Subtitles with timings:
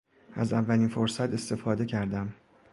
[0.35, 2.33] از اولین فرصت استفاده کردم.